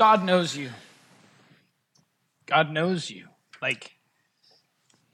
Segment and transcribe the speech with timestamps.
[0.00, 0.70] God knows you.
[2.46, 3.26] God knows you.
[3.60, 3.98] Like,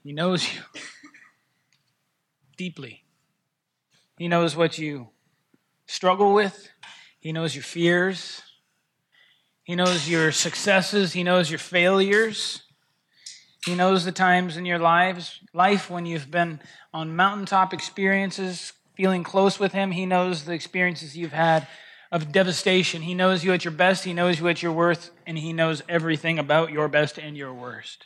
[0.01, 0.61] He knows you
[2.57, 3.03] deeply.
[4.17, 5.09] He knows what you
[5.87, 6.69] struggle with,
[7.19, 8.41] He knows your fears,
[9.65, 12.63] He knows your successes, He knows your failures.
[13.65, 16.61] He knows the times in your lives, life when you've been
[16.93, 19.91] on mountaintop experiences, feeling close with Him.
[19.91, 21.67] He knows the experiences you've had
[22.11, 23.01] of devastation.
[23.01, 25.83] He knows you at your best, He knows you at your worst, and He knows
[25.89, 28.05] everything about your best and your worst.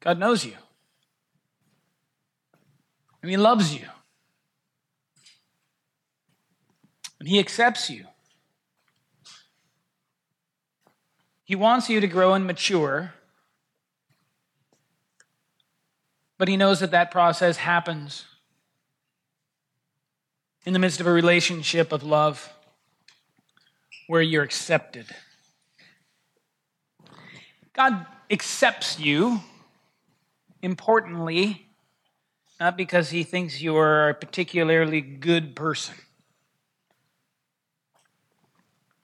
[0.00, 0.54] God knows you.
[3.22, 3.86] And He loves you.
[7.18, 8.06] And He accepts you.
[11.44, 13.14] He wants you to grow and mature,
[16.38, 18.24] but He knows that that process happens
[20.66, 22.52] in the midst of a relationship of love
[24.08, 25.06] where you're accepted.
[27.72, 29.40] God accepts you,
[30.62, 31.68] importantly,
[32.58, 35.94] not because he thinks you are a particularly good person.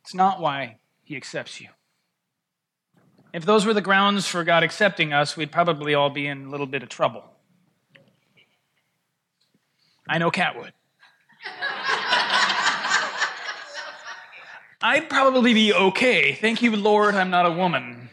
[0.00, 1.68] It's not why he accepts you.
[3.32, 6.50] If those were the grounds for God accepting us, we'd probably all be in a
[6.50, 7.24] little bit of trouble.
[10.08, 10.72] I know Cat would.
[14.84, 16.34] I'd probably be okay.
[16.34, 18.08] Thank you, Lord, I'm not a woman.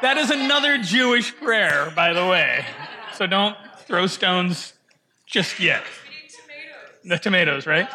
[0.00, 2.64] that is another Jewish prayer, by the way.
[3.14, 4.72] So don't throw stones
[5.26, 5.82] just yet.
[7.04, 7.88] The tomatoes, right?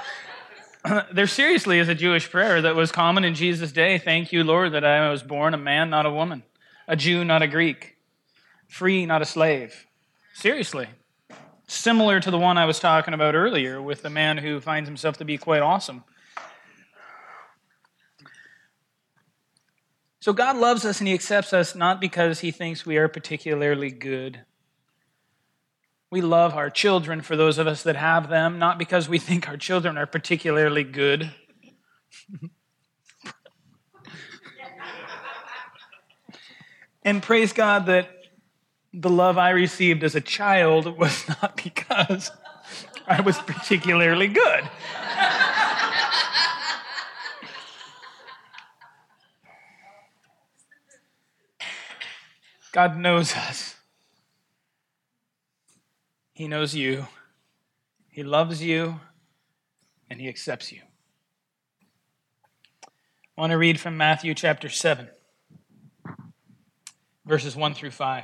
[1.12, 3.98] there seriously is a Jewish prayer that was common in Jesus' day.
[3.98, 6.44] Thank you, Lord, that I was born a man, not a woman,
[6.88, 7.96] a Jew, not a Greek,
[8.68, 9.88] free, not a slave.
[10.36, 10.88] Seriously
[11.68, 15.18] similar to the one I was talking about earlier with the man who finds himself
[15.18, 16.04] to be quite awesome.
[20.26, 23.92] So God loves us and He accepts us not because He thinks we are particularly
[23.92, 24.42] good.
[26.10, 29.48] We love our children for those of us that have them, not because we think
[29.48, 31.32] our children are particularly good.
[37.04, 38.15] and praise God that
[38.98, 42.32] the love I received as a child was not because
[43.06, 44.64] I was particularly good.
[52.72, 53.76] God knows us.
[56.34, 57.08] He knows you.
[58.10, 59.00] He loves you
[60.10, 60.82] and he accepts you.
[63.38, 65.10] I want to read from Matthew chapter 7,
[67.26, 68.24] verses 1 through 5.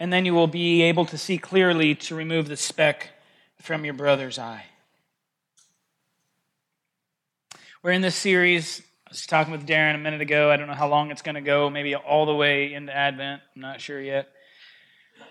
[0.00, 3.10] and then you will be able to see clearly to remove the speck
[3.60, 4.64] from your brother's eye.
[7.82, 8.82] We're in this series.
[9.06, 10.50] I was talking with Darren a minute ago.
[10.50, 13.40] I don't know how long it's going to go, maybe all the way into Advent.
[13.54, 14.28] I'm not sure yet.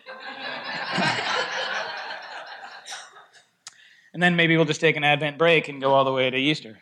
[4.13, 6.37] and then maybe we'll just take an Advent break and go all the way to
[6.37, 6.79] Easter.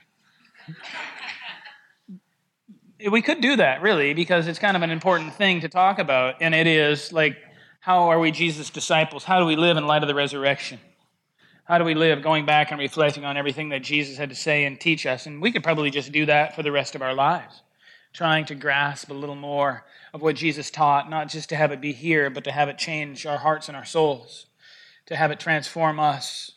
[3.12, 6.36] we could do that, really, because it's kind of an important thing to talk about.
[6.42, 7.38] And it is like
[7.86, 9.24] how are we Jesus' disciples?
[9.24, 10.80] How do we live in light of the resurrection?
[11.66, 14.66] How do we live going back and reflecting on everything that Jesus had to say
[14.66, 15.28] and teach us?
[15.28, 17.62] And we could probably just do that for the rest of our lives,
[18.12, 19.86] trying to grasp a little more
[20.16, 22.80] of what Jesus taught, not just to have it be here, but to have it
[22.80, 24.48] change our hearts and our souls,
[25.06, 26.54] to have it transform us.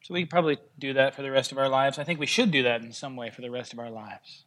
[0.00, 1.98] So we could probably do that for the rest of our lives.
[1.98, 4.44] I think we should do that in some way for the rest of our lives.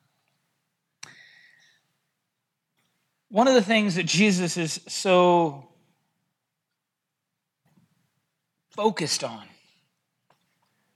[3.30, 5.69] One of the things that Jesus is so
[8.75, 9.44] focused on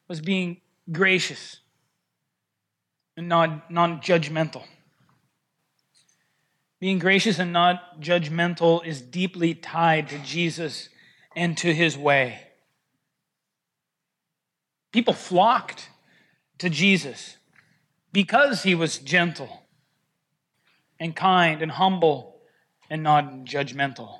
[0.07, 0.59] was being
[0.91, 1.59] gracious
[3.15, 4.63] and not non judgmental.
[6.79, 10.89] Being gracious and not judgmental is deeply tied to Jesus
[11.35, 12.39] and to his way.
[14.91, 15.89] People flocked
[16.57, 17.37] to Jesus
[18.11, 19.63] because he was gentle
[20.99, 22.41] and kind and humble
[22.89, 24.18] and not judgmental.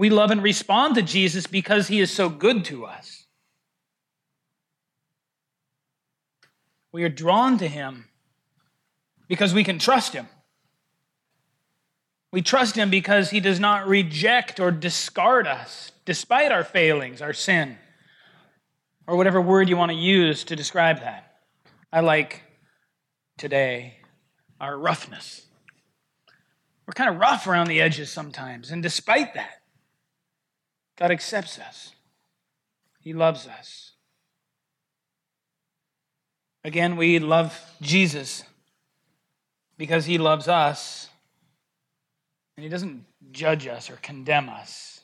[0.00, 3.26] We love and respond to Jesus because he is so good to us.
[6.90, 8.06] We are drawn to him
[9.28, 10.26] because we can trust him.
[12.32, 17.34] We trust him because he does not reject or discard us despite our failings, our
[17.34, 17.76] sin,
[19.06, 21.40] or whatever word you want to use to describe that.
[21.92, 22.40] I like
[23.36, 23.98] today
[24.58, 25.44] our roughness.
[26.86, 29.59] We're kind of rough around the edges sometimes, and despite that,
[31.00, 31.94] God accepts us.
[33.00, 33.92] He loves us.
[36.62, 38.44] Again, we love Jesus
[39.78, 41.08] because he loves us
[42.56, 45.00] and he doesn't judge us or condemn us.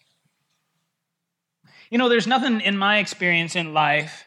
[1.88, 4.24] You know, there's nothing in my experience in life,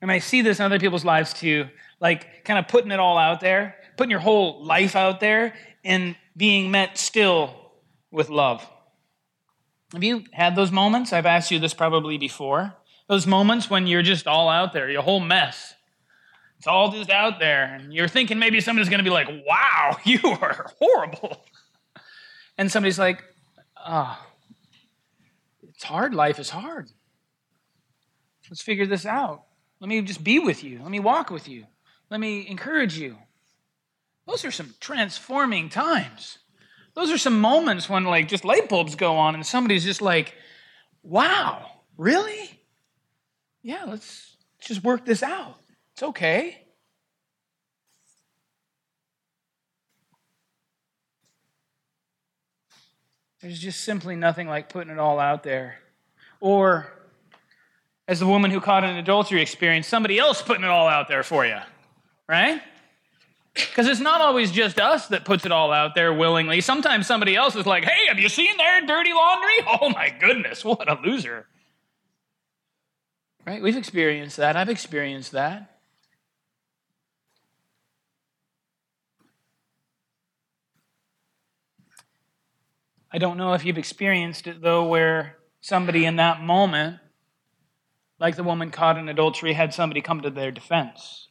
[0.00, 1.68] and I see this in other people's lives too,
[2.00, 5.54] like kind of putting it all out there, putting your whole life out there,
[5.84, 7.72] and being met still
[8.10, 8.66] with love.
[9.94, 11.12] Have you had those moments?
[11.12, 12.74] I've asked you this probably before.
[13.08, 15.74] Those moments when you're just all out there, you're a whole mess.
[16.58, 17.74] It's all just out there.
[17.74, 21.44] And you're thinking maybe somebody's going to be like, wow, you are horrible.
[22.58, 23.22] And somebody's like,
[23.76, 26.14] ah, oh, it's hard.
[26.14, 26.90] Life is hard.
[28.50, 29.44] Let's figure this out.
[29.80, 30.80] Let me just be with you.
[30.82, 31.66] Let me walk with you.
[32.10, 33.18] Let me encourage you.
[34.26, 36.38] Those are some transforming times.
[36.94, 40.34] Those are some moments when, like, just light bulbs go on and somebody's just like,
[41.02, 42.60] wow, really?
[43.62, 45.56] Yeah, let's, just work this out.
[45.92, 46.58] It's okay.
[53.40, 55.76] There's just simply nothing like putting it all out there.
[56.40, 56.90] Or,
[58.08, 61.22] as the woman who caught an adultery experienced, somebody else putting it all out there
[61.22, 61.58] for you,
[62.26, 62.62] right?
[63.54, 66.60] Because it's not always just us that puts it all out there willingly.
[66.60, 69.54] Sometimes somebody else is like, hey, have you seen their dirty laundry?
[69.80, 71.46] Oh my goodness, what a loser.
[73.46, 73.62] Right?
[73.62, 74.56] We've experienced that.
[74.56, 75.74] I've experienced that.
[83.12, 86.98] I don't know if you've experienced it, though, where somebody in that moment,
[88.18, 91.28] like the woman caught in adultery, had somebody come to their defense.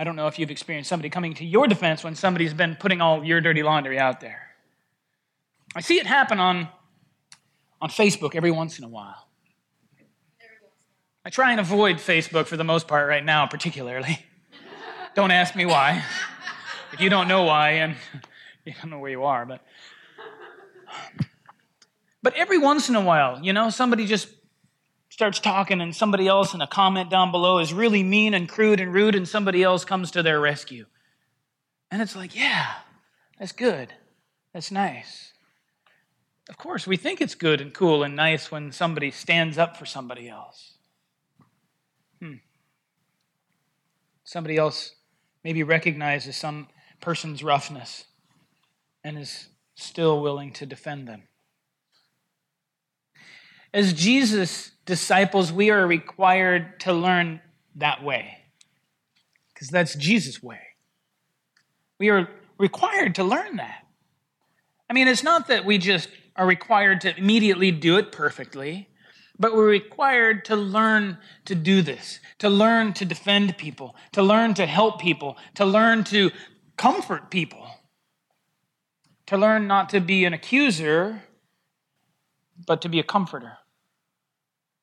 [0.00, 3.02] I don't know if you've experienced somebody coming to your defense when somebody's been putting
[3.02, 4.48] all your dirty laundry out there.
[5.76, 6.68] I see it happen on,
[7.82, 9.28] on Facebook every once in a while.
[11.22, 14.24] I try and avoid Facebook for the most part right now, particularly.
[15.14, 16.02] don't ask me why.
[16.94, 17.94] If you don't know why, and
[18.64, 19.62] you don't know where you are, but
[22.22, 24.28] but every once in a while, you know, somebody just
[25.20, 28.80] starts talking and somebody else in a comment down below is really mean and crude
[28.80, 30.86] and rude and somebody else comes to their rescue.
[31.90, 32.76] And it's like, yeah,
[33.38, 33.92] that's good.
[34.54, 35.34] That's nice.
[36.48, 39.84] Of course, we think it's good and cool and nice when somebody stands up for
[39.84, 40.72] somebody else.
[42.18, 42.36] Hmm.
[44.24, 44.94] Somebody else
[45.44, 46.66] maybe recognizes some
[47.02, 48.06] person's roughness
[49.04, 51.24] and is still willing to defend them.
[53.74, 57.40] As Jesus' disciples, we are required to learn
[57.76, 58.38] that way,
[59.54, 60.60] because that's Jesus' way.
[61.98, 62.28] We are
[62.58, 63.86] required to learn that.
[64.90, 68.88] I mean, it's not that we just are required to immediately do it perfectly,
[69.38, 74.52] but we're required to learn to do this, to learn to defend people, to learn
[74.54, 76.30] to help people, to learn to
[76.76, 77.66] comfort people
[79.30, 81.22] to learn not to be an accuser,
[82.66, 83.58] but to be a comforter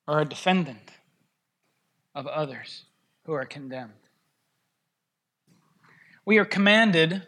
[0.08, 0.90] or a defendant
[2.14, 2.84] of others
[3.26, 3.92] who are condemned.
[6.24, 7.26] We are commanded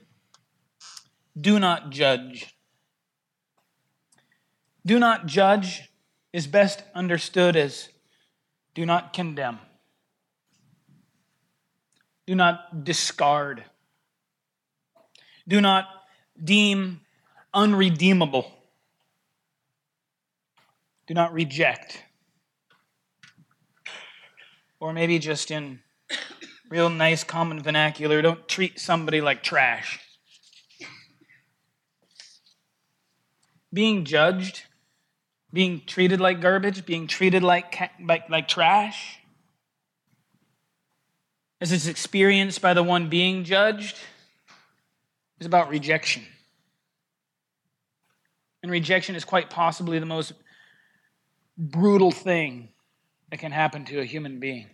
[1.38, 2.54] do not judge.
[4.84, 5.90] Do not judge
[6.32, 7.90] is best understood as
[8.74, 9.58] do not condemn.
[12.26, 13.64] Do not discard.
[15.46, 15.86] Do not
[16.42, 17.00] deem
[17.52, 18.50] unredeemable.
[21.06, 22.04] Do not reject.
[24.80, 25.80] Or maybe just in
[26.70, 30.00] real nice common vernacular, don't treat somebody like trash.
[33.72, 34.62] Being judged,
[35.52, 39.18] being treated like garbage, being treated like, like, like trash,
[41.60, 43.98] as it's experienced by the one being judged,
[45.38, 46.22] is about rejection.
[48.62, 50.32] And rejection is quite possibly the most
[51.58, 52.70] brutal thing
[53.30, 54.66] that can happen to a human being.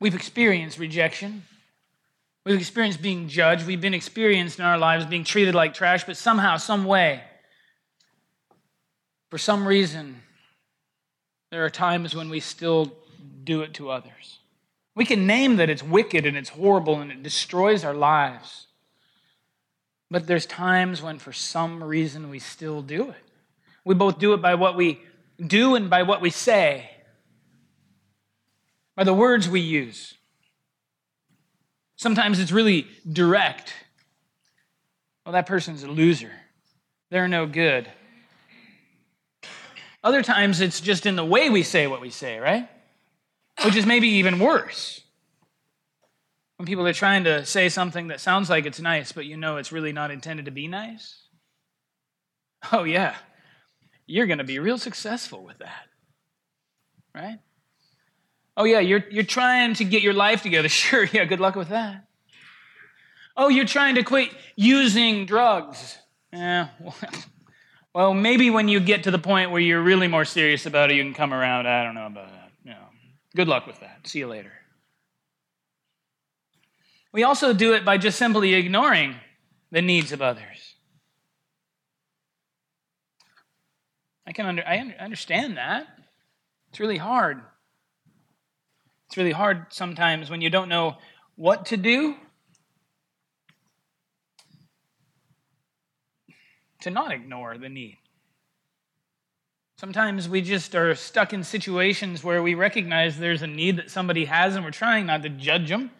[0.00, 1.42] We've experienced rejection.
[2.46, 3.66] We've experienced being judged.
[3.66, 7.22] We've been experienced in our lives being treated like trash, but somehow, some way,
[9.28, 10.22] for some reason,
[11.50, 12.92] there are times when we still
[13.44, 14.38] do it to others.
[14.94, 18.66] We can name that it's wicked and it's horrible and it destroys our lives.
[20.10, 23.24] But there's times when, for some reason, we still do it.
[23.84, 25.00] We both do it by what we
[25.44, 26.90] do and by what we say,
[28.96, 30.14] by the words we use.
[31.96, 33.72] Sometimes it's really direct.
[35.24, 36.32] Well, that person's a loser.
[37.10, 37.88] They're no good.
[40.02, 42.68] Other times it's just in the way we say what we say, right?
[43.64, 45.00] Which is maybe even worse.
[46.56, 49.56] When people are trying to say something that sounds like it's nice, but you know
[49.56, 51.22] it's really not intended to be nice.
[52.72, 53.14] Oh, yeah,
[54.06, 55.86] you're going to be real successful with that,
[57.14, 57.38] right?
[58.56, 60.68] Oh, yeah, you're, you're trying to get your life together.
[60.78, 62.08] Sure, yeah, good luck with that.
[63.36, 65.96] Oh, you're trying to quit using drugs.
[66.32, 66.96] Yeah, well,
[67.94, 70.96] well, maybe when you get to the point where you're really more serious about it,
[70.96, 71.68] you can come around.
[71.68, 72.47] I don't know about that.
[73.38, 74.00] Good luck with that.
[74.02, 74.50] See you later.
[77.12, 79.14] We also do it by just simply ignoring
[79.70, 80.74] the needs of others.
[84.26, 85.86] I can under, I understand that.
[86.70, 87.40] It's really hard.
[89.06, 90.96] It's really hard sometimes when you don't know
[91.36, 92.16] what to do
[96.80, 97.98] to not ignore the need.
[99.78, 104.24] Sometimes we just are stuck in situations where we recognize there's a need that somebody
[104.24, 105.92] has, and we're trying not to judge them.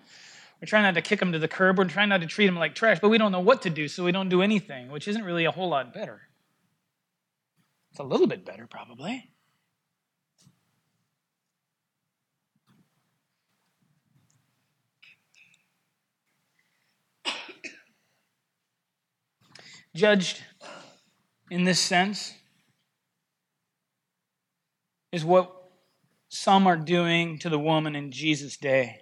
[0.60, 1.78] We're trying not to kick them to the curb.
[1.78, 3.86] We're trying not to treat them like trash, but we don't know what to do,
[3.86, 6.22] so we don't do anything, which isn't really a whole lot better.
[7.92, 9.30] It's a little bit better, probably.
[19.94, 20.42] Judged
[21.48, 22.34] in this sense
[25.12, 25.52] is what
[26.28, 29.00] some are doing to the woman in Jesus' day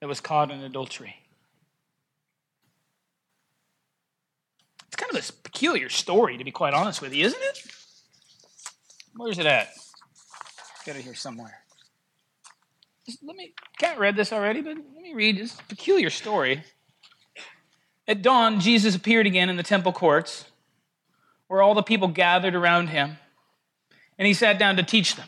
[0.00, 1.14] that was caught in adultery.
[4.86, 7.58] It's kind of a peculiar story, to be quite honest with you, isn't it?
[9.16, 9.68] Where's it at?
[10.86, 11.58] Got it here somewhere.
[13.06, 13.52] Just let me.
[13.78, 16.64] Can't read this already, but let me read this peculiar story.
[18.08, 20.46] At dawn, Jesus appeared again in the temple courts
[21.48, 23.18] where all the people gathered around him,
[24.20, 25.26] and he sat down to teach them.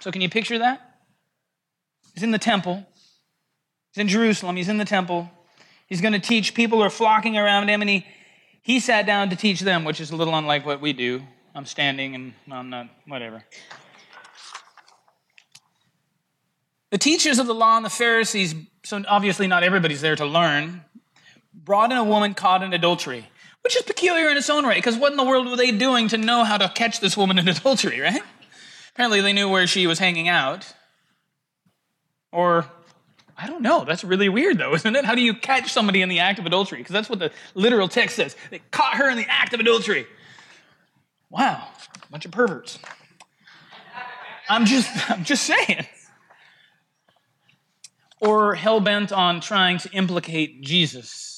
[0.00, 0.98] So, can you picture that?
[2.14, 2.86] He's in the temple,
[3.92, 5.30] he's in Jerusalem, he's in the temple.
[5.88, 6.52] He's going to teach.
[6.52, 8.04] People are flocking around him, and he,
[8.60, 11.22] he sat down to teach them, which is a little unlike what we do.
[11.54, 13.44] I'm standing and I'm not, whatever.
[16.90, 20.82] The teachers of the law and the Pharisees, so obviously not everybody's there to learn,
[21.54, 23.28] brought in a woman caught in adultery
[23.66, 26.06] which is peculiar in its own right, because what in the world were they doing
[26.06, 28.22] to know how to catch this woman in adultery, right?
[28.92, 30.72] Apparently, they knew where she was hanging out.
[32.30, 32.66] Or,
[33.36, 33.84] I don't know.
[33.84, 35.04] That's really weird, though, isn't it?
[35.04, 36.78] How do you catch somebody in the act of adultery?
[36.78, 38.36] Because that's what the literal text says.
[38.50, 40.06] They caught her in the act of adultery.
[41.28, 41.66] Wow,
[42.08, 42.78] bunch of perverts.
[44.48, 45.86] I'm just, I'm just saying.
[48.20, 51.35] Or hell bent on trying to implicate Jesus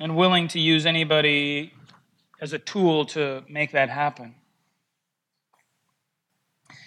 [0.00, 1.72] and willing to use anybody
[2.40, 4.34] as a tool to make that happen.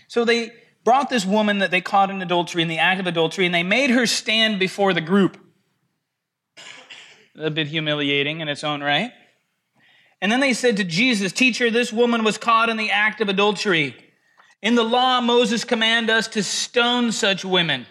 [0.08, 0.52] So they
[0.84, 3.64] brought this woman that they caught in adultery, in the act of adultery, and they
[3.64, 5.38] made her stand before the group.
[7.38, 9.12] A bit humiliating in its own right.
[10.22, 13.30] And then they said to Jesus, Teacher, this woman was caught in the act of
[13.30, 13.96] adultery.
[14.62, 17.88] In the law, Moses commanded us to stone such women.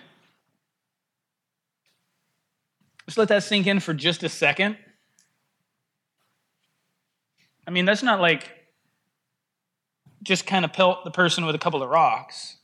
[3.06, 4.76] Just let that sink in for just a second.
[7.70, 8.50] I mean, that's not like
[10.24, 12.56] just kind of pelt the person with a couple of rocks.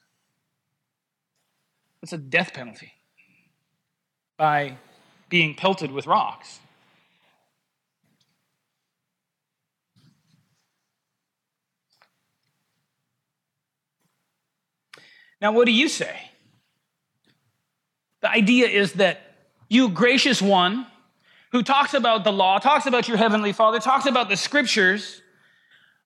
[2.00, 2.92] That's a death penalty
[4.36, 4.78] by
[5.28, 6.58] being pelted with rocks.
[15.40, 16.32] Now, what do you say?
[18.22, 19.20] The idea is that
[19.68, 20.88] you, gracious one,
[21.52, 25.22] who talks about the law, talks about your heavenly Father, talks about the scriptures.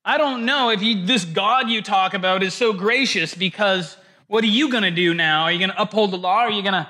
[0.05, 4.45] I don't know if you, this God you talk about is so gracious because what
[4.45, 5.43] are you going to do now?
[5.43, 6.89] Are you going to uphold the law or are you going to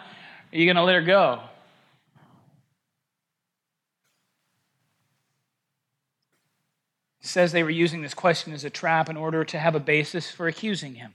[0.52, 1.40] are you going to let her go?
[7.20, 10.28] Says they were using this question as a trap in order to have a basis
[10.30, 11.14] for accusing him.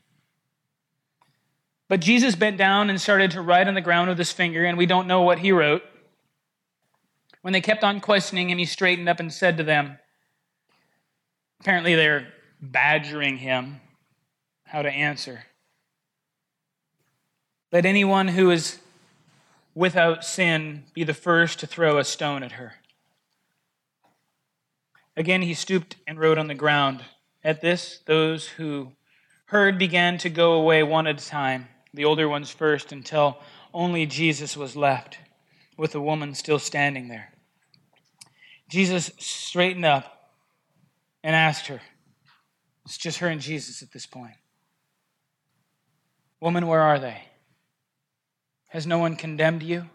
[1.90, 4.78] But Jesus bent down and started to write on the ground with his finger, and
[4.78, 5.84] we don't know what he wrote.
[7.46, 10.00] When they kept on questioning him, he straightened up and said to them,
[11.60, 13.82] apparently they're badgering him
[14.64, 15.44] how to answer.
[17.72, 18.80] Let anyone who is
[19.76, 22.78] without sin be the first to throw a stone at her.
[25.16, 27.06] Again, he stooped and wrote on the ground.
[27.44, 28.94] At this, those who
[29.46, 33.38] heard began to go away one at a time, the older ones first, until
[33.72, 35.20] only Jesus was left,
[35.78, 37.34] with the woman still standing there.
[38.70, 40.32] Jesus straightened up
[41.24, 41.82] and asked her.
[42.86, 44.36] It's just her and Jesus at this point.
[46.40, 47.24] Woman, where are they?
[48.68, 49.90] Has no one condemned you?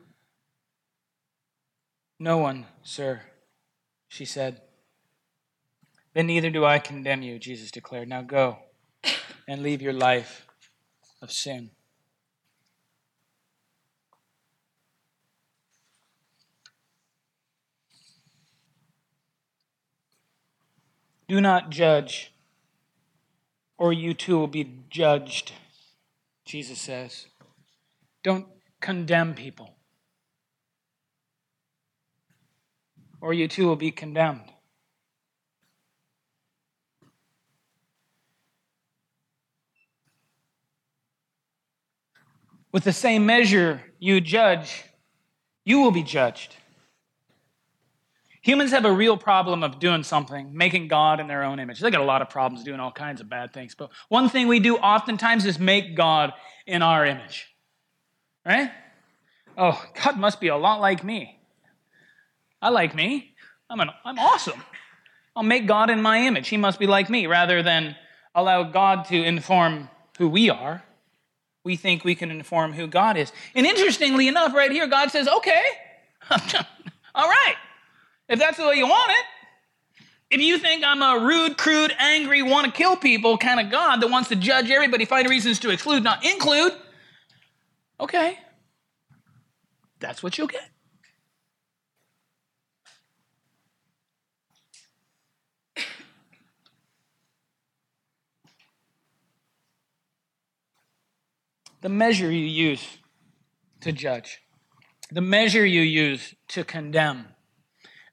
[2.18, 3.22] No one, sir,
[4.08, 4.60] she said.
[6.14, 8.08] Then neither do I condemn you, Jesus declared.
[8.08, 8.58] Now go
[9.46, 10.46] and leave your life
[11.22, 11.70] of sin.
[21.30, 22.32] Do not judge,
[23.78, 25.52] or you too will be judged,
[26.44, 27.28] Jesus says.
[28.24, 28.48] Don't
[28.80, 29.76] condemn people,
[33.20, 34.50] or you too will be condemned.
[42.72, 44.82] With the same measure you judge,
[45.64, 46.56] you will be judged.
[48.42, 51.80] Humans have a real problem of doing something, making God in their own image.
[51.80, 53.74] They got a lot of problems doing all kinds of bad things.
[53.74, 56.32] But one thing we do oftentimes is make God
[56.66, 57.48] in our image.
[58.46, 58.70] Right?
[59.58, 61.38] Oh, God must be a lot like me.
[62.62, 63.34] I like me.
[63.68, 64.62] I'm, an, I'm awesome.
[65.36, 66.48] I'll make God in my image.
[66.48, 67.94] He must be like me, rather than
[68.34, 70.82] allow God to inform who we are.
[71.62, 73.32] We think we can inform who God is.
[73.54, 75.62] And interestingly enough, right here, God says, okay,
[77.14, 77.56] all right.
[78.30, 79.24] If that's the way you want it.
[80.30, 84.00] If you think I'm a rude, crude, angry, want to kill people kind of God
[84.00, 86.72] that wants to judge everybody, find reasons to exclude, not include,
[87.98, 88.38] okay,
[89.98, 90.70] that's what you'll get.
[101.80, 102.98] The measure you use
[103.80, 104.42] to judge,
[105.10, 107.26] the measure you use to condemn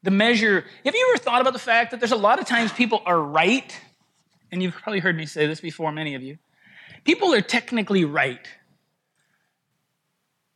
[0.08, 0.64] the measure.
[0.86, 3.20] Have you ever thought about the fact that there's a lot of times people are
[3.20, 3.78] right?
[4.54, 6.38] And you've probably heard me say this before, many of you.
[7.04, 8.48] People are technically right.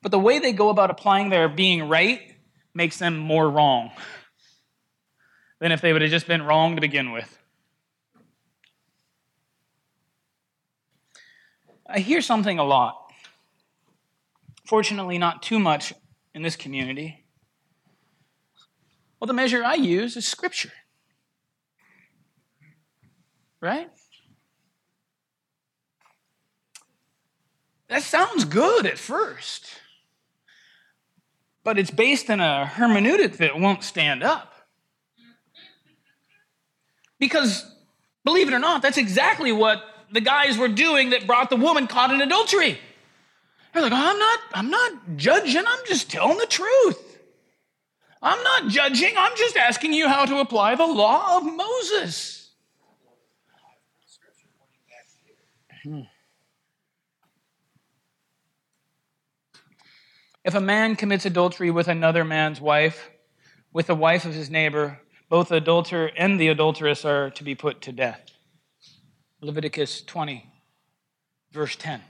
[0.01, 2.33] But the way they go about applying their being right
[2.73, 3.91] makes them more wrong
[5.59, 7.37] than if they would have just been wrong to begin with.
[11.85, 13.11] I hear something a lot.
[14.65, 15.91] Fortunately, not too much
[16.33, 17.20] in this community.
[19.21, 20.71] Well, the measure I use is Scripture.
[23.61, 23.87] Right?
[27.87, 29.67] That sounds good at first,
[31.63, 34.53] but it's based in a hermeneutic that won't stand up.
[37.19, 37.69] Because,
[38.23, 41.85] believe it or not, that's exactly what the guys were doing that brought the woman
[41.85, 42.79] caught in adultery.
[43.73, 47.10] They're like, oh, I'm not, I'm not judging, I'm just telling the truth.
[48.21, 52.51] I'm not judging, I'm just asking you how to apply the law of Moses.
[55.83, 56.01] Hmm.
[60.43, 63.09] If a man commits adultery with another man's wife,
[63.73, 67.55] with the wife of his neighbor, both the adulterer and the adulteress are to be
[67.55, 68.21] put to death.
[69.39, 70.45] Leviticus 20,
[71.51, 72.01] verse 10.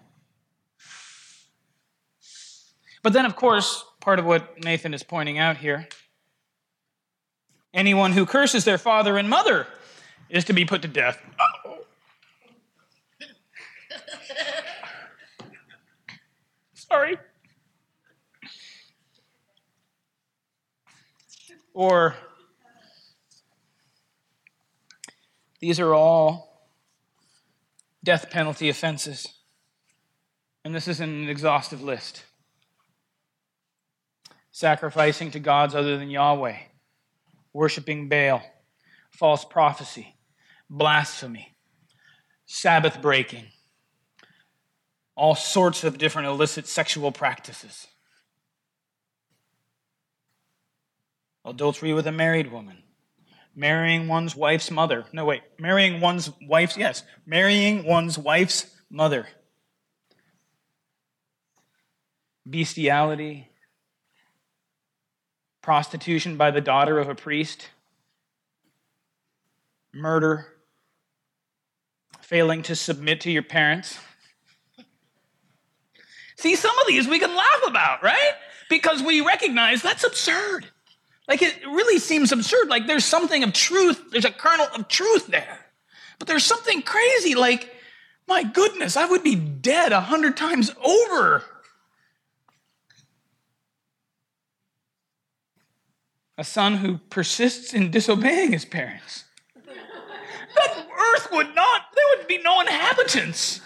[3.03, 5.87] But then, of course, part of what Nathan is pointing out here
[7.73, 9.65] Anyone who curses their father and mother
[10.29, 11.21] is to be put to death.
[16.73, 17.17] Sorry.
[21.73, 22.15] Or
[25.61, 26.67] these are all
[28.03, 29.25] death penalty offenses.
[30.65, 32.25] And this isn't an exhaustive list.
[34.51, 36.57] Sacrificing to gods other than Yahweh
[37.53, 38.41] worshiping Baal,
[39.11, 40.15] false prophecy,
[40.69, 41.55] blasphemy,
[42.45, 43.45] Sabbath breaking,
[45.15, 47.87] all sorts of different illicit sexual practices.
[51.45, 52.83] Adultery with a married woman,
[53.55, 55.05] marrying one's wife's mother.
[55.11, 59.27] No, wait, marrying one's wife's, yes, marrying one's wife's mother.
[62.49, 63.50] bestiality,
[65.61, 67.69] prostitution by the daughter of a priest,
[69.93, 70.47] murder,
[72.21, 73.99] failing to submit to your parents.
[76.37, 78.33] See, some of these we can laugh about, right?
[78.69, 80.65] Because we recognize that's absurd.
[81.27, 82.67] Like it really seems absurd.
[82.67, 85.59] Like there's something of truth, there's a kernel of truth there.
[86.17, 87.73] But there's something crazy, like,
[88.27, 91.43] my goodness, I would be dead a hundred times over.
[96.41, 99.25] A son who persists in disobeying his parents.
[99.53, 103.61] That earth would not, there would be no inhabitants.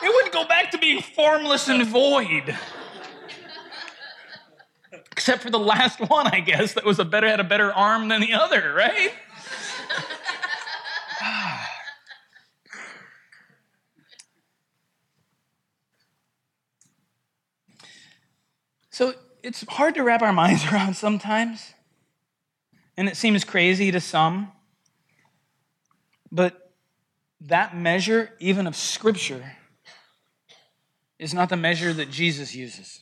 [0.00, 2.56] It would go back to being formless and void.
[5.10, 8.06] Except for the last one, I guess, that was a better had a better arm
[8.06, 9.10] than the other, right?
[18.90, 21.74] so it's hard to wrap our minds around sometimes.
[22.96, 24.52] And it seems crazy to some.
[26.32, 26.72] But
[27.42, 29.52] that measure, even of Scripture,
[31.18, 33.00] is not the measure that Jesus uses.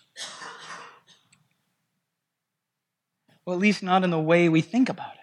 [3.44, 5.20] Well, at least not in the way we think about it.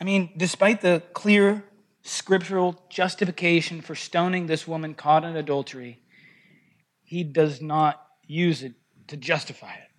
[0.00, 1.64] I mean, despite the clear
[2.02, 6.01] scriptural justification for stoning this woman caught in adultery,
[7.12, 8.72] he does not use it
[9.06, 9.90] to justify it.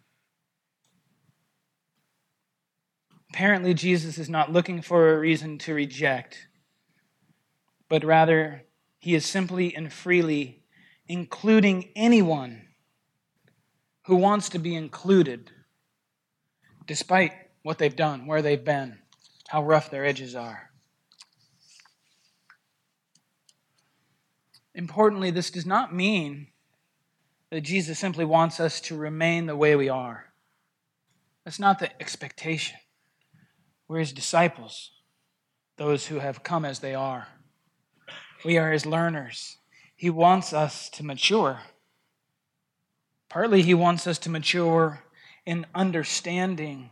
[3.30, 6.48] Apparently, Jesus is not looking for a reason to reject,
[7.88, 8.64] but rather,
[8.98, 10.64] he is simply and freely
[11.08, 12.64] including anyone
[14.08, 15.52] who wants to be included
[16.88, 18.98] despite what they've done, where they've been,
[19.50, 20.72] how rough their edges are.
[24.74, 26.48] Importantly, this does not mean
[27.54, 30.26] that Jesus simply wants us to remain the way we are.
[31.46, 32.80] That's not the expectation.
[33.88, 34.90] We're his disciples,
[35.78, 37.28] those who have come as they are.
[38.44, 39.58] We are his learners.
[39.96, 41.60] He wants us to mature.
[43.30, 45.04] Partly, he wants us to mature
[45.46, 46.90] in understanding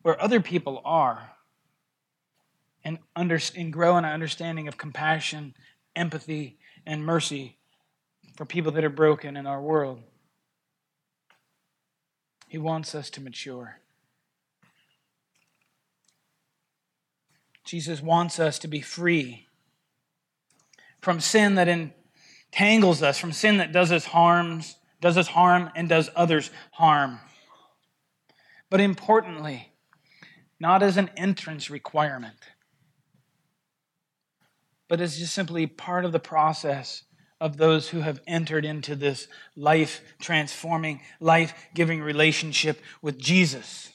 [0.00, 1.32] where other people are
[2.82, 5.52] and, under, and grow in an understanding of compassion,
[5.94, 7.57] empathy, and mercy
[8.38, 9.98] for people that are broken in our world.
[12.46, 13.80] He wants us to mature.
[17.64, 19.48] Jesus wants us to be free
[21.00, 25.88] from sin that entangles us, from sin that does us harms, does us harm and
[25.88, 27.18] does others harm.
[28.70, 29.72] But importantly,
[30.60, 32.38] not as an entrance requirement,
[34.86, 37.02] but as just simply part of the process
[37.40, 43.92] of those who have entered into this life transforming, life giving relationship with Jesus.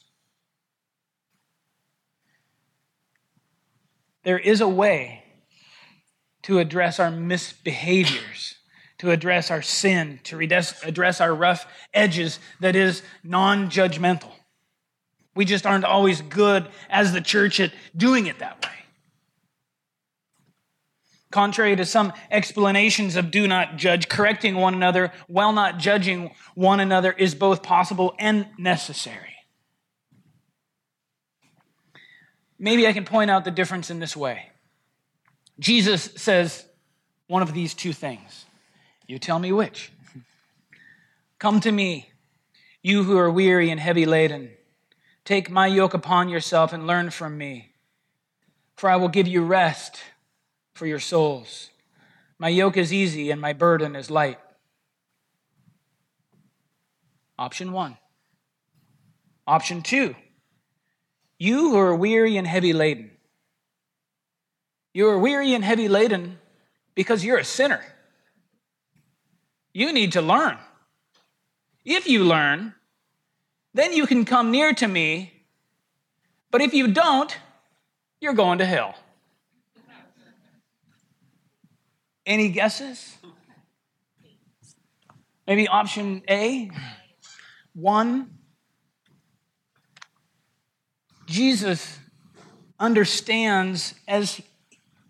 [4.23, 5.23] There is a way
[6.43, 8.55] to address our misbehaviors,
[8.99, 14.31] to address our sin, to address our rough edges that is non judgmental.
[15.35, 18.72] We just aren't always good as the church at doing it that way.
[21.33, 26.79] Contrary to some explanations of do not judge, correcting one another while not judging one
[26.79, 29.33] another is both possible and necessary.
[32.59, 34.51] Maybe I can point out the difference in this way.
[35.57, 36.67] Jesus says
[37.25, 38.45] one of these two things.
[39.07, 39.91] You tell me which.
[41.39, 42.11] Come to me,
[42.83, 44.51] you who are weary and heavy laden.
[45.25, 47.71] Take my yoke upon yourself and learn from me,
[48.75, 49.99] for I will give you rest
[50.73, 51.69] for your souls.
[52.39, 54.39] My yoke is easy and my burden is light.
[57.37, 57.97] Option one.
[59.45, 60.15] Option two.
[61.37, 63.11] You who are weary and heavy laden.
[64.93, 66.39] You are weary and heavy laden
[66.95, 67.81] because you're a sinner.
[69.73, 70.57] You need to learn.
[71.83, 72.75] If you learn,
[73.73, 75.33] then you can come near to me.
[76.51, 77.35] But if you don't,
[78.21, 78.95] you're going to hell.
[82.25, 83.17] Any guesses?
[85.45, 86.71] Maybe option A?
[87.73, 88.37] One.
[91.25, 91.99] Jesus
[92.79, 94.41] understands as,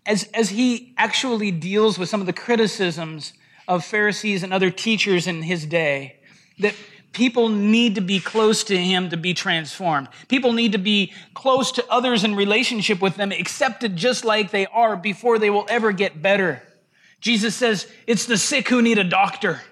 [0.06, 3.32] as, as he actually deals with some of the criticisms
[3.68, 6.20] of Pharisees and other teachers in his day
[6.58, 6.74] that
[7.12, 10.08] people need to be close to him to be transformed.
[10.28, 14.66] People need to be close to others in relationship with them, accepted just like they
[14.66, 16.62] are before they will ever get better.
[17.24, 19.62] Jesus says it's the sick who need a doctor.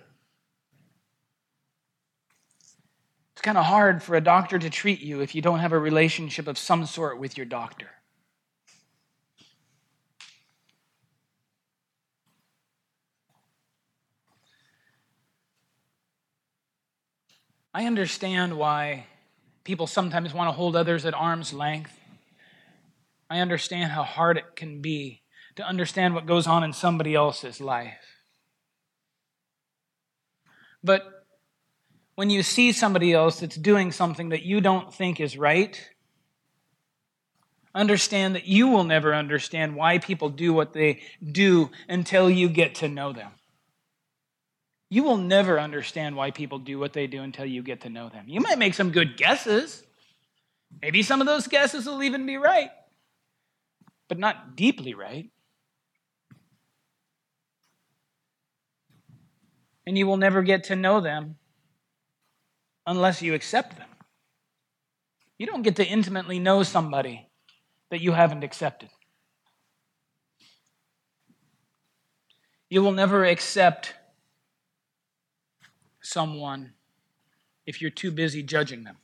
[3.34, 5.78] It's kind of hard for a doctor to treat you if you don't have a
[5.78, 7.90] relationship of some sort with your doctor.
[17.74, 19.04] I understand why
[19.62, 21.92] people sometimes want to hold others at arm's length.
[23.28, 25.21] I understand how hard it can be
[25.56, 27.98] to understand what goes on in somebody else's life.
[30.82, 31.02] But
[32.14, 35.80] when you see somebody else that's doing something that you don't think is right,
[37.74, 42.76] understand that you will never understand why people do what they do until you get
[42.76, 43.30] to know them.
[44.90, 48.10] You will never understand why people do what they do until you get to know
[48.10, 48.24] them.
[48.28, 49.82] You might make some good guesses.
[50.82, 52.70] Maybe some of those guesses will even be right,
[54.08, 55.30] but not deeply right.
[59.86, 61.36] And you will never get to know them
[62.86, 63.88] unless you accept them.
[65.38, 67.28] You don't get to intimately know somebody
[67.90, 68.90] that you haven't accepted.
[72.70, 73.94] You will never accept
[76.00, 76.72] someone
[77.66, 78.96] if you're too busy judging them.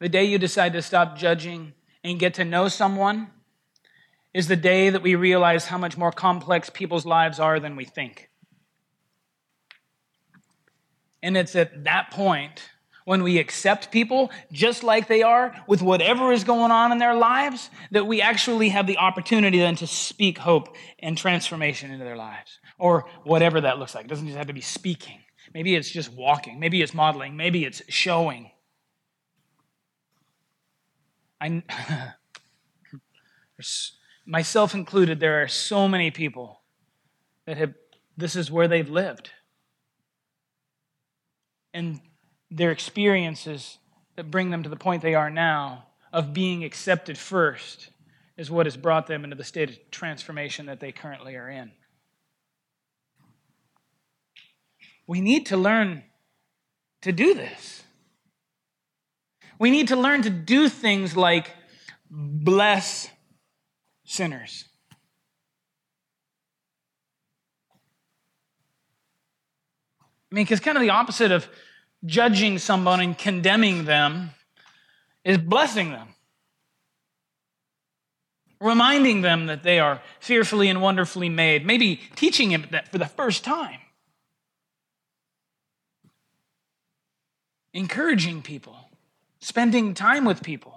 [0.00, 1.72] The day you decide to stop judging
[2.02, 3.30] and get to know someone
[4.34, 7.84] is the day that we realize how much more complex people's lives are than we
[7.84, 8.28] think.
[11.22, 12.68] And it's at that point
[13.04, 17.14] when we accept people just like they are with whatever is going on in their
[17.14, 22.16] lives that we actually have the opportunity then to speak hope and transformation into their
[22.16, 24.06] lives or whatever that looks like.
[24.06, 25.20] It doesn't just have to be speaking.
[25.54, 26.58] Maybe it's just walking.
[26.58, 27.36] Maybe it's modeling.
[27.36, 28.50] Maybe it's showing.
[31.40, 31.62] I,
[34.26, 36.60] myself included, there are so many people
[37.46, 37.74] that have,
[38.16, 39.30] this is where they've lived.
[41.72, 42.00] And
[42.50, 43.78] their experiences
[44.16, 47.90] that bring them to the point they are now of being accepted first
[48.36, 51.72] is what has brought them into the state of transformation that they currently are in.
[55.06, 56.04] We need to learn
[57.02, 57.82] to do this.
[59.58, 61.50] We need to learn to do things like
[62.10, 63.08] bless
[64.04, 64.64] sinners.
[70.30, 71.48] I mean, because kind of the opposite of
[72.04, 74.30] judging someone and condemning them
[75.24, 76.08] is blessing them.
[78.60, 81.66] Reminding them that they are fearfully and wonderfully made.
[81.66, 83.80] Maybe teaching them that for the first time.
[87.74, 88.76] encouraging people,
[89.40, 90.73] spending time with people,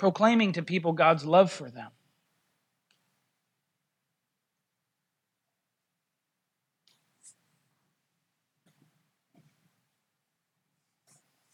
[0.00, 1.90] proclaiming to people God's love for them.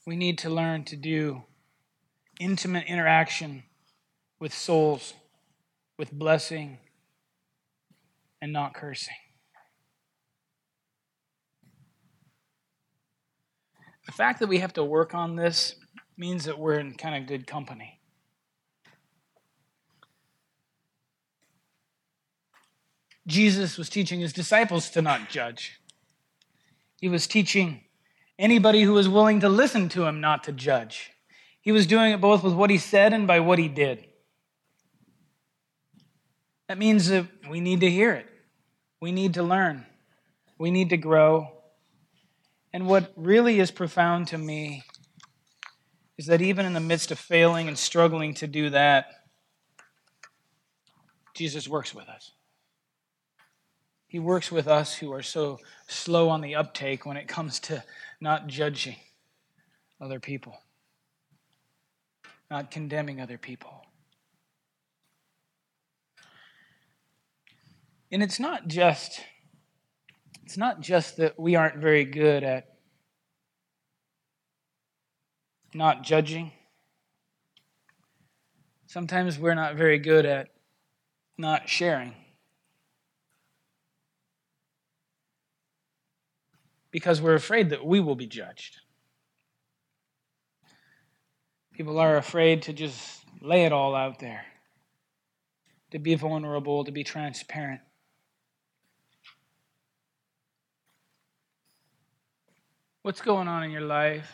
[0.06, 1.42] We need to learn to do
[2.38, 3.64] intimate interaction
[4.38, 5.14] with souls,
[5.98, 6.78] with blessing
[8.40, 9.16] and not cursing.
[14.06, 15.74] The fact that we have to work on this
[16.16, 17.96] means that we're in kind of good company.
[23.26, 25.80] Jesus was teaching his disciples to not judge.
[27.00, 27.82] He was teaching
[28.38, 31.10] anybody who was willing to listen to him not to judge.
[31.60, 34.06] He was doing it both with what he said and by what he did.
[36.68, 38.26] That means that we need to hear it.
[39.00, 39.86] We need to learn.
[40.58, 41.48] We need to grow.
[42.72, 44.84] And what really is profound to me
[46.18, 49.06] is that even in the midst of failing and struggling to do that,
[51.34, 52.32] Jesus works with us.
[54.06, 57.82] He works with us who are so slow on the uptake when it comes to
[58.20, 58.96] not judging
[60.00, 60.56] other people,
[62.50, 63.82] not condemning other people.
[68.12, 69.20] And it's not just
[70.44, 72.76] it's not just that we aren't very good at
[75.74, 76.52] not judging.
[78.86, 80.50] Sometimes we're not very good at
[81.36, 82.14] not sharing.
[86.96, 88.78] Because we're afraid that we will be judged.
[91.74, 94.46] People are afraid to just lay it all out there,
[95.90, 97.82] to be vulnerable, to be transparent.
[103.02, 104.32] What's going on in your life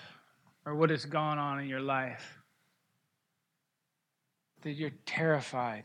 [0.65, 2.39] or what has gone on in your life?
[4.63, 5.85] that you're terrified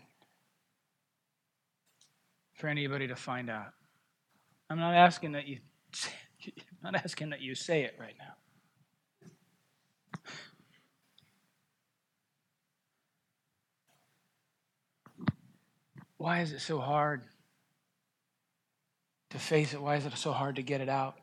[2.54, 3.74] for anybody to find out.
[4.70, 5.58] I'm not asking that you
[6.84, 8.34] I'm not asking that you say it right now.
[16.18, 17.24] Why is it so hard
[19.30, 19.82] to face it?
[19.82, 21.16] Why is it so hard to get it out?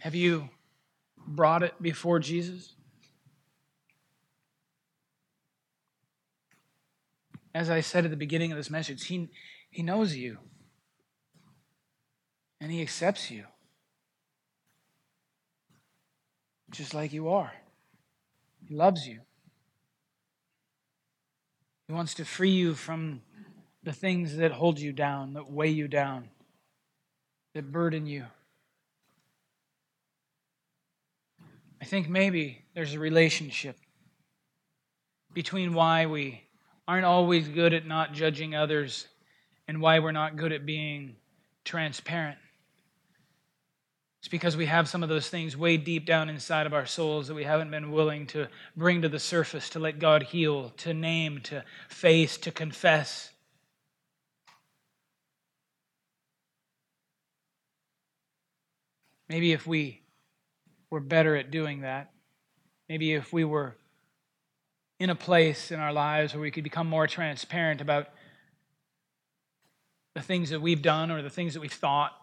[0.00, 0.48] Have you
[1.16, 2.74] brought it before Jesus?
[7.54, 9.30] As I said at the beginning of this message, He,
[9.70, 10.38] he knows you
[12.60, 13.44] and He accepts you
[16.70, 17.52] just like you are.
[18.66, 19.20] He loves you.
[21.86, 23.22] He wants to free you from
[23.82, 26.28] the things that hold you down, that weigh you down,
[27.54, 28.26] that burden you.
[31.82, 33.76] I think maybe there's a relationship
[35.32, 36.42] between why we
[36.86, 39.08] aren't always good at not judging others
[39.66, 41.16] and why we're not good at being
[41.64, 42.38] transparent.
[44.20, 47.28] It's because we have some of those things way deep down inside of our souls
[47.28, 50.92] that we haven't been willing to bring to the surface, to let God heal, to
[50.92, 53.30] name, to face, to confess.
[59.30, 60.02] Maybe if we
[60.90, 62.12] were better at doing that,
[62.90, 63.76] maybe if we were
[64.98, 68.08] in a place in our lives where we could become more transparent about
[70.14, 72.19] the things that we've done or the things that we've thought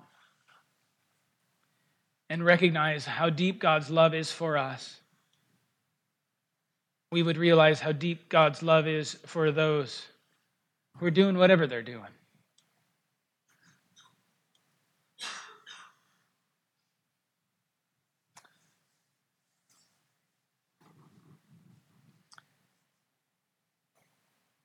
[2.30, 5.00] and recognize how deep God's love is for us,
[7.12, 10.06] we would realize how deep God's love is for those
[10.98, 12.04] who are doing whatever they're doing.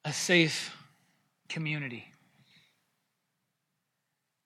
[0.05, 0.77] A safe
[1.48, 2.07] community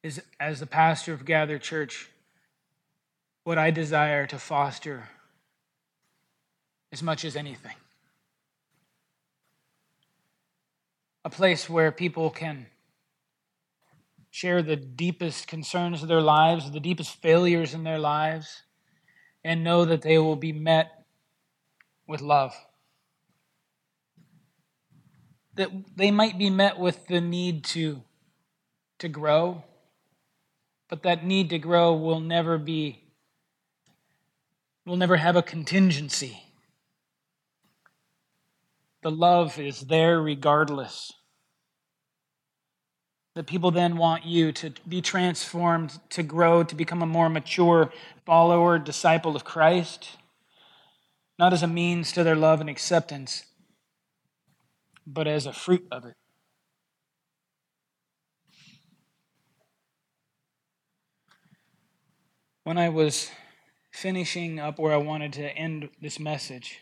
[0.02, 2.10] is, as the pastor of Gather Church,
[3.46, 5.08] what I desire to foster
[6.90, 7.76] as much as anything.
[11.24, 12.66] A place where people can
[14.30, 18.64] share the deepest concerns of their lives, the deepest failures in their lives,
[19.44, 21.04] and know that they will be met
[22.08, 22.52] with love.
[25.54, 28.02] That they might be met with the need to,
[28.98, 29.62] to grow,
[30.88, 33.05] but that need to grow will never be
[34.86, 36.44] We'll never have a contingency.
[39.02, 41.12] The love is there regardless.
[43.34, 47.92] The people then want you to be transformed, to grow, to become a more mature
[48.24, 50.10] follower, disciple of Christ,
[51.36, 53.44] not as a means to their love and acceptance,
[55.04, 56.14] but as a fruit of it.
[62.62, 63.30] When I was
[63.96, 66.80] finishing up where I wanted to end this message,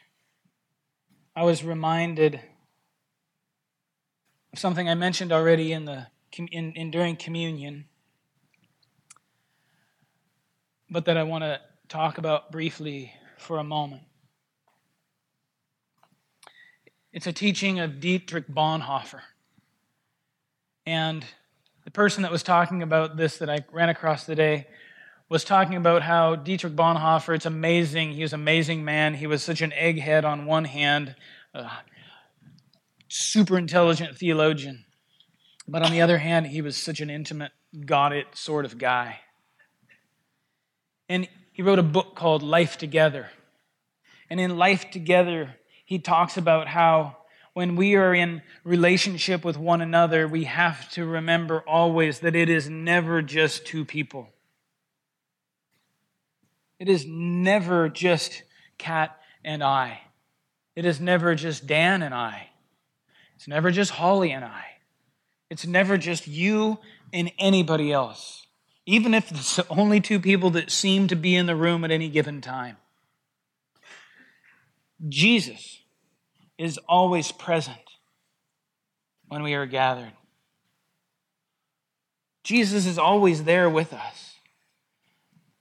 [1.36, 2.40] I was reminded
[4.52, 7.84] of something I mentioned already in the in, in during communion,
[10.90, 14.02] but that I want to talk about briefly for a moment.
[17.12, 19.20] It's a teaching of Dietrich Bonhoeffer.
[20.84, 21.24] And
[21.84, 24.66] the person that was talking about this that I ran across today
[25.28, 28.12] was talking about how Dietrich Bonhoeffer, it's amazing.
[28.12, 29.14] He was an amazing man.
[29.14, 31.16] He was such an egghead on one hand,
[31.54, 31.70] a
[33.08, 34.84] super intelligent theologian.
[35.66, 37.52] But on the other hand, he was such an intimate,
[37.86, 39.20] got it sort of guy.
[41.08, 43.30] And he wrote a book called Life Together.
[44.28, 47.16] And in Life Together, he talks about how
[47.54, 52.50] when we are in relationship with one another, we have to remember always that it
[52.50, 54.28] is never just two people.
[56.84, 58.42] It is never just
[58.76, 60.02] Kat and I.
[60.76, 62.50] It is never just Dan and I.
[63.36, 64.66] It's never just Holly and I.
[65.48, 66.76] It's never just you
[67.10, 68.46] and anybody else,
[68.84, 71.90] even if it's the only two people that seem to be in the room at
[71.90, 72.76] any given time.
[75.08, 75.80] Jesus
[76.58, 77.78] is always present
[79.28, 80.12] when we are gathered.
[82.42, 84.33] Jesus is always there with us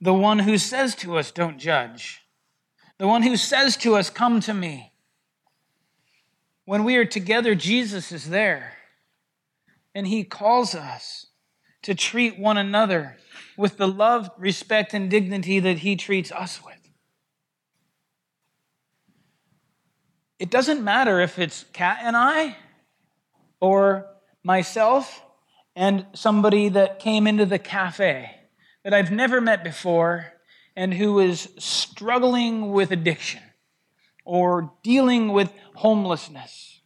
[0.03, 2.21] the one who says to us, Don't judge,
[2.97, 4.91] the one who says to us, Come to me.
[6.65, 8.73] When we are together, Jesus is there,
[9.95, 11.27] and he calls us
[11.81, 13.17] to treat one another
[13.57, 16.73] with the love, respect, and dignity that he treats us with.
[20.43, 22.57] it doesn't matter if it's Kat and I
[23.61, 24.07] or
[24.43, 25.23] myself
[25.73, 28.42] and somebody that came into the cafe
[28.83, 30.33] that I've never met before
[30.75, 33.41] and who is struggling with addiction
[34.25, 36.81] or dealing with homelessness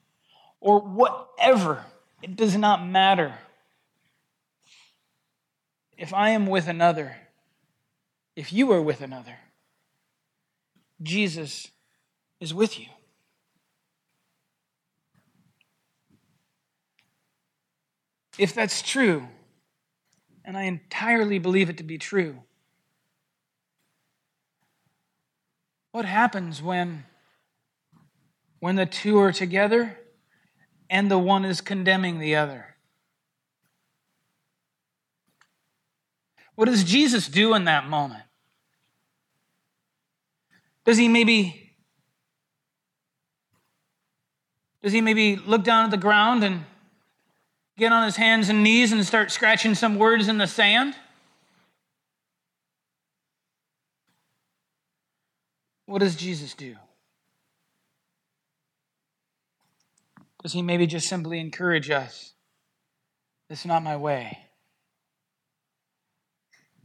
[0.59, 1.85] or whatever.
[2.21, 3.33] It does not matter.
[5.97, 7.15] If I am with another,
[8.35, 9.37] if you are with another,
[11.01, 11.69] Jesus
[12.39, 12.87] is with you.
[18.37, 19.27] If that's true,
[20.47, 22.37] and I entirely believe it to be true,
[25.91, 27.03] what happens when
[28.59, 29.99] when the two are together
[30.89, 32.75] and the one is condemning the other?
[36.55, 38.23] What does Jesus do in that moment?
[40.85, 41.73] Does he maybe
[44.81, 46.63] does he maybe look down at the ground and
[47.77, 50.95] get on his hands and knees and start scratching some words in the sand?
[55.85, 56.75] What does Jesus do?
[60.43, 62.33] Does he maybe just simply encourage us?
[63.49, 64.37] This is not my way.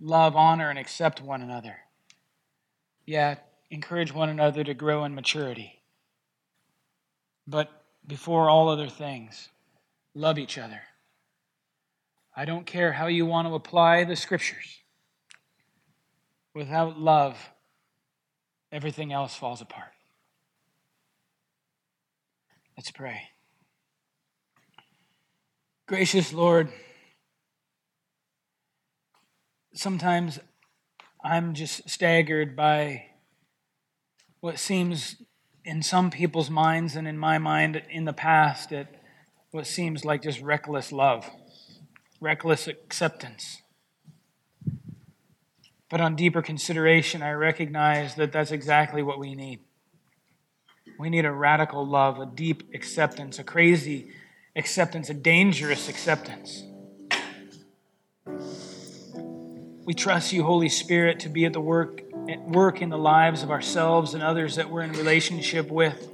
[0.01, 1.77] Love, honor, and accept one another.
[3.07, 3.37] Yeah,
[3.71, 5.83] encourage one another to grow in maturity.
[7.47, 7.71] But
[8.07, 9.49] before all other things,
[10.15, 10.83] love each other.
[12.35, 14.79] I don't care how you want to apply the scriptures.
[16.55, 17.51] Without love,
[18.71, 19.93] everything else falls apart.
[22.77, 23.23] Let's pray.
[25.87, 26.73] Gracious Lord,
[29.75, 30.39] sometimes
[31.23, 33.07] I'm just staggered by
[34.41, 35.17] what seems
[35.65, 39.02] in some people's minds and in my mind in the past at
[39.53, 41.31] what seems like just reckless love,
[42.21, 43.61] reckless acceptance.
[45.91, 49.61] But on deeper consideration, I recognize that that's exactly what we need.
[50.99, 54.11] We need a radical love, a deep acceptance, a crazy
[54.57, 56.65] acceptance, a dangerous acceptance.
[59.85, 63.43] We trust you, Holy Spirit, to be at the work, at work in the lives
[63.43, 66.09] of ourselves and others that we're in relationship with.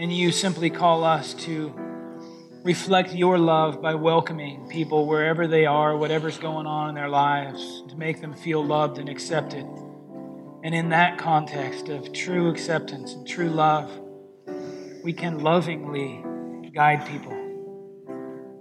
[0.00, 1.74] And you simply call us to
[2.64, 7.82] reflect your love by welcoming people wherever they are, whatever's going on in their lives,
[7.86, 9.66] to make them feel loved and accepted.
[10.64, 13.90] And in that context of true acceptance and true love,
[15.04, 16.24] we can lovingly
[16.74, 17.36] guide people.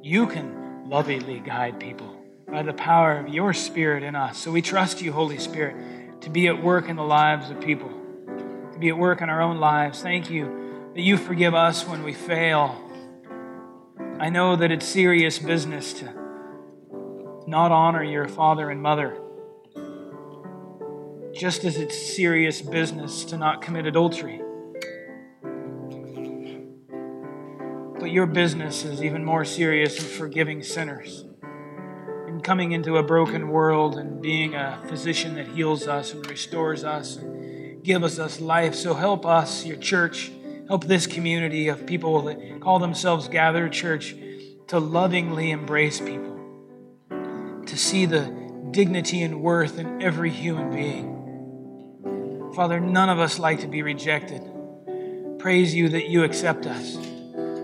[0.04, 2.18] You can lovingly guide people
[2.52, 4.38] by the power of your Spirit in us.
[4.38, 7.94] So we trust you, Holy Spirit, to be at work in the lives of people,
[8.74, 10.02] to be at work in our own lives.
[10.02, 10.59] Thank you
[11.00, 12.76] that you forgive us when we fail.
[14.20, 16.14] I know that it's serious business to
[17.48, 19.18] not honor your father and mother,
[21.34, 24.42] just as it's serious business to not commit adultery.
[27.98, 31.24] But your business is even more serious in forgiving sinners
[32.28, 36.84] and coming into a broken world and being a physician that heals us and restores
[36.84, 38.76] us and gives us life.
[38.76, 40.34] So help us, your church,
[40.70, 44.16] help this community of people that call themselves gathered church
[44.68, 46.40] to lovingly embrace people,
[47.66, 48.32] to see the
[48.70, 52.52] dignity and worth in every human being.
[52.54, 54.44] Father, none of us like to be rejected.
[55.40, 56.98] Praise you that you accept us.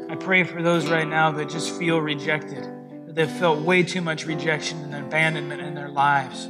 [0.10, 2.64] I pray for those right now that just feel rejected,
[3.06, 6.48] that they've felt way too much rejection and abandonment in their lives,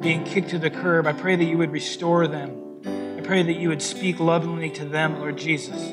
[0.00, 1.08] being kicked to the curb.
[1.08, 2.65] I pray that you would restore them.
[3.26, 5.92] Pray that you would speak lovingly to them, Lord Jesus.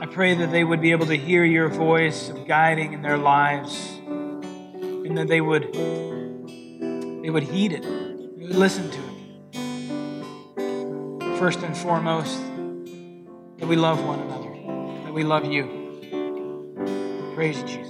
[0.00, 3.18] I pray that they would be able to hear your voice of guiding in their
[3.18, 9.00] lives and that they would they would heed it, they would listen to
[10.56, 11.38] it.
[11.38, 12.40] First and foremost,
[13.58, 14.40] that we love one another
[15.10, 15.64] that we love you.
[17.34, 17.89] Praise Jesus.